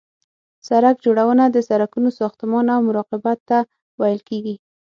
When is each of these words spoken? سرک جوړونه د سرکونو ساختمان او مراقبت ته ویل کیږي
سرک 0.67 0.95
جوړونه 1.05 1.43
د 1.49 1.57
سرکونو 1.69 2.09
ساختمان 2.19 2.65
او 2.75 2.79
مراقبت 2.87 3.39
ته 3.49 3.57
ویل 3.99 4.19
کیږي 4.29 4.55